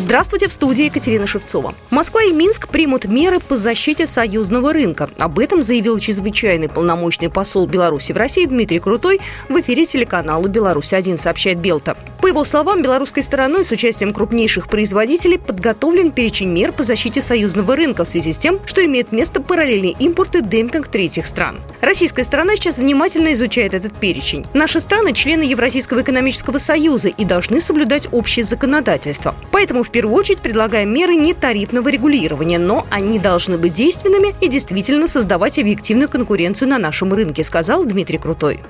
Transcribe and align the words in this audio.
Здравствуйте, 0.00 0.48
в 0.48 0.52
студии 0.52 0.86
Екатерина 0.86 1.26
Шевцова. 1.26 1.74
Москва 1.90 2.22
и 2.22 2.32
Минск 2.32 2.68
примут 2.68 3.04
меры 3.04 3.38
по 3.38 3.58
защите 3.58 4.06
союзного 4.06 4.72
рынка. 4.72 5.10
Об 5.18 5.38
этом 5.38 5.62
заявил 5.62 5.98
чрезвычайный 5.98 6.70
полномочный 6.70 7.28
посол 7.28 7.66
Беларуси 7.66 8.12
в 8.12 8.16
России 8.16 8.46
Дмитрий 8.46 8.78
Крутой 8.78 9.20
в 9.50 9.60
эфире 9.60 9.84
телеканала 9.84 10.48
«Беларусь-1», 10.48 11.18
сообщает 11.18 11.60
Белта. 11.60 11.98
По 12.22 12.28
его 12.28 12.44
словам, 12.44 12.82
белорусской 12.82 13.22
стороной 13.22 13.62
с 13.62 13.72
участием 13.72 14.12
крупнейших 14.12 14.68
производителей 14.68 15.38
подготовлен 15.38 16.12
перечень 16.12 16.48
мер 16.48 16.72
по 16.72 16.82
защите 16.82 17.20
союзного 17.20 17.76
рынка 17.76 18.04
в 18.04 18.08
связи 18.08 18.32
с 18.32 18.38
тем, 18.38 18.58
что 18.66 18.84
имеет 18.84 19.12
место 19.12 19.42
параллельный 19.42 19.96
импорт 19.98 20.34
и 20.34 20.42
демпинг 20.42 20.88
третьих 20.88 21.26
стран. 21.26 21.60
Российская 21.82 22.24
сторона 22.24 22.56
сейчас 22.56 22.78
внимательно 22.78 23.32
изучает 23.32 23.74
этот 23.74 23.94
перечень. 23.94 24.44
Наши 24.54 24.80
страны– 24.80 25.12
члены 25.14 25.42
Евразийского 25.42 26.02
экономического 26.02 26.58
союза 26.58 27.08
и 27.08 27.24
должны 27.24 27.60
соблюдать 27.60 28.08
общее 28.12 28.44
законодательство. 28.44 29.34
Поэтому 29.50 29.82
в 29.82 29.89
первую 29.90 30.16
очередь 30.16 30.40
предлагаем 30.40 30.92
меры 30.92 31.14
нетарифного 31.16 31.88
регулирования, 31.88 32.58
но 32.58 32.86
они 32.90 33.18
должны 33.18 33.58
быть 33.58 33.74
действенными 33.74 34.34
и 34.40 34.48
действительно 34.48 35.08
создавать 35.08 35.58
объективную 35.58 36.08
конкуренцию 36.08 36.68
на 36.68 36.78
нашем 36.78 37.12
рынке, 37.12 37.44
сказал 37.44 37.84
Дмитрий 37.84 38.18
Крутой. 38.18 38.62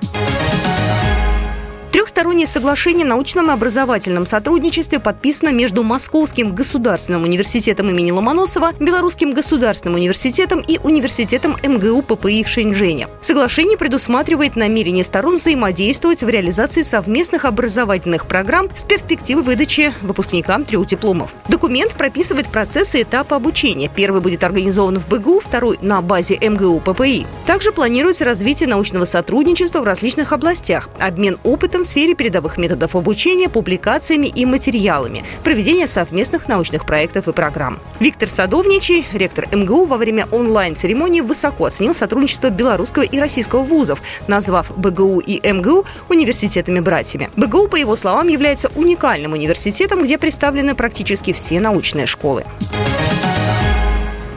Трехстороннее 2.21 2.45
соглашение 2.45 3.03
о 3.03 3.09
научном 3.09 3.49
и 3.49 3.53
образовательном 3.53 4.27
сотрудничестве 4.27 4.99
подписано 4.99 5.49
между 5.49 5.81
Московским 5.81 6.53
государственным 6.53 7.23
университетом 7.23 7.89
имени 7.89 8.11
Ломоносова, 8.11 8.73
Белорусским 8.79 9.33
государственным 9.33 9.95
университетом 9.95 10.59
и 10.59 10.77
университетом 10.83 11.57
МГУ 11.63 12.03
ППИ 12.03 12.43
в 12.43 12.47
Шэньчжэне. 12.47 13.07
Соглашение 13.21 13.75
предусматривает 13.75 14.55
намерение 14.55 15.03
сторон 15.03 15.37
взаимодействовать 15.37 16.21
в 16.21 16.29
реализации 16.29 16.83
совместных 16.83 17.45
образовательных 17.45 18.27
программ 18.27 18.69
с 18.75 18.83
перспективой 18.83 19.41
выдачи 19.41 19.91
выпускникам 20.03 20.63
трех 20.63 20.85
дипломов. 20.85 21.31
Документ 21.47 21.95
прописывает 21.95 22.49
процессы 22.49 22.99
и 22.99 23.01
этапы 23.01 23.33
обучения. 23.33 23.89
Первый 23.89 24.21
будет 24.21 24.43
организован 24.43 24.99
в 24.99 25.07
БГУ, 25.07 25.39
второй– 25.39 25.79
на 25.81 26.03
базе 26.03 26.37
МГУ 26.39 26.81
ППИ. 26.81 27.25
Также 27.47 27.71
планируется 27.71 28.25
развитие 28.25 28.69
научного 28.69 29.05
сотрудничества 29.05 29.79
в 29.79 29.85
различных 29.85 30.33
областях, 30.33 30.87
обмен 30.99 31.39
опытом 31.43 31.81
в 31.81 31.87
сфере 31.87 32.10
передовых 32.13 32.57
методов 32.57 32.95
обучения, 32.95 33.49
публикациями 33.49 34.27
и 34.27 34.45
материалами, 34.45 35.23
проведение 35.43 35.87
совместных 35.87 36.47
научных 36.47 36.85
проектов 36.85 37.27
и 37.27 37.33
программ. 37.33 37.79
Виктор 37.99 38.29
Садовничий, 38.29 39.05
ректор 39.13 39.47
МГУ, 39.51 39.85
во 39.85 39.97
время 39.97 40.27
онлайн-церемонии 40.31 41.21
высоко 41.21 41.65
оценил 41.65 41.93
сотрудничество 41.93 42.49
белорусского 42.49 43.03
и 43.03 43.19
российского 43.19 43.63
вузов, 43.63 44.01
назвав 44.27 44.71
БГУ 44.77 45.19
и 45.19 45.39
МГУ 45.51 45.85
университетами-братьями. 46.09 47.29
БГУ, 47.35 47.67
по 47.67 47.75
его 47.75 47.95
словам, 47.95 48.27
является 48.27 48.71
уникальным 48.75 49.33
университетом, 49.33 50.03
где 50.03 50.17
представлены 50.17 50.75
практически 50.75 51.33
все 51.33 51.59
научные 51.59 52.05
школы. 52.05 52.45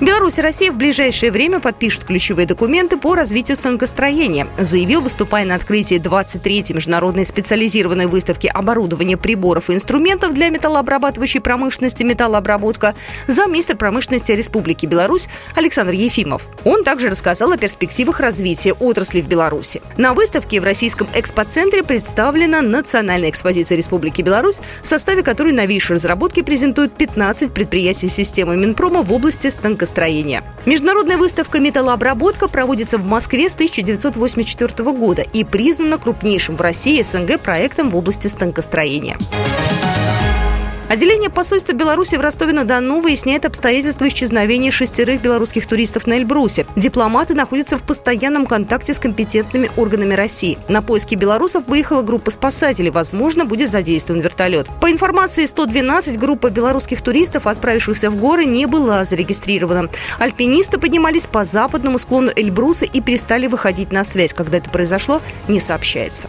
Беларусь 0.01 0.39
и 0.39 0.43
Россия 0.43 0.73
в 0.73 0.77
ближайшее 0.77 1.31
время 1.31 1.61
подпишут 1.61 2.05
ключевые 2.05 2.47
документы 2.47 2.97
по 2.97 3.15
развитию 3.15 3.57
станкостроения, 3.57 4.49
заявил, 4.59 5.01
выступая 5.01 5.47
на 5.47 5.55
открытии 5.55 6.01
23-й 6.01 6.75
международной 6.75 7.25
специализированной 7.25 8.07
выставки 8.07 8.49
оборудования, 8.49 9.17
приборов 9.17 9.71
и 9.71 9.75
инструментов 9.75 10.35
для 10.35 10.49
металлообрабатывающей 10.49 11.41
промышленности 11.41 12.03
«Металлообработка» 12.03 12.97
замминистра 13.29 13.77
промышленности 13.77 14.33
Республики 14.33 14.85
Беларусь 14.85 15.29
Александр 15.55 15.93
Ефимов. 15.93 16.43
Он 16.65 16.83
также 16.83 17.09
рассказал 17.09 17.53
о 17.53 17.57
перспективах 17.57 18.19
развития 18.19 18.73
отрасли 18.73 19.21
в 19.21 19.29
Беларуси. 19.29 19.81
На 19.97 20.13
выставке 20.13 20.61
в 20.61 20.65
Российском 20.65 21.07
экспоцентре 21.15 21.85
представлена 21.85 22.63
национальная 22.63 23.31
экспозиция 23.31 23.77
Республики 23.77 24.23
Беларусь, 24.23 24.61
в 24.83 24.89
составе 24.89 25.23
которой 25.23 25.53
новейшие 25.53 25.95
разработки 25.95 26.43
презентуют 26.43 26.97
15 26.97 27.55
предприятий 27.55 28.09
системы 28.09 28.57
Минпрома 28.57 29.03
в 29.03 29.13
области 29.13 29.49
станкостроения 29.51 29.85
строения. 29.95 30.43
Международная 30.67 31.17
выставка 31.17 31.61
«Металлообработка» 31.61 32.49
проводится 32.49 32.99
в 32.99 33.07
Москве 33.07 33.49
с 33.49 33.55
1984 33.55 34.91
года 34.91 35.23
и 35.23 35.45
признана 35.45 35.99
крупнейшим 35.99 36.57
в 36.57 36.61
России 36.61 37.01
СНГ 37.01 37.39
проектом 37.39 37.91
в 37.91 37.97
области 37.97 38.27
станкостроения. 38.27 39.17
Отделение 40.87 41.31
посольства 41.31 41.73
Беларуси 41.73 42.17
в 42.17 42.21
Ростове-на-Дону 42.21 43.01
выясняет 43.01 43.47
обстоятельства 43.47 44.07
исчезновения 44.07 44.71
шестерых 44.71 45.23
белорусских 45.23 45.67
туристов 45.67 46.07
на 46.07 46.19
Эльбрусе. 46.19 46.67
Дипломаты 46.77 47.35
находятся 47.35 47.79
в 47.79 47.83
постоянном 47.83 48.45
контакте 48.45 48.93
с 48.93 48.99
компетентными 48.99 49.71
органами 49.77 50.13
России. 50.13 50.59
На 50.69 50.83
поиски 50.83 51.15
белорусов 51.15 51.67
выехала 51.69 52.03
группа 52.03 52.31
спасателей. 52.31 52.91
Возможно, 52.91 53.47
будет 53.47 53.71
задействован 53.71 54.21
вертолет. 54.21 54.69
По 54.81 54.91
информации 54.91 55.47
112, 55.47 56.19
группа 56.19 56.51
белорусских 56.51 57.01
туристов, 57.01 57.47
отправившихся 57.47 58.11
в 58.11 58.17
горы, 58.17 58.45
не 58.45 58.67
была 58.67 59.05
зарегистрирована. 59.05 59.89
Альпинисты 60.19 60.79
поднимались 60.79 61.27
по 61.27 61.45
западному 61.45 61.99
склону 61.99 62.31
Эльбруса 62.37 62.85
и 62.85 63.01
перестали 63.01 63.47
выходить 63.47 63.91
на 63.91 64.05
связь. 64.05 64.35
Когда 64.35 64.59
это 64.59 64.69
произошло, 64.69 65.23
не 65.49 65.61
сообщается. 65.61 66.29